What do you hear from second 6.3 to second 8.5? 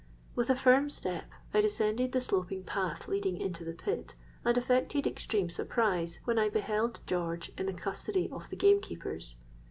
I beheld George in the custody of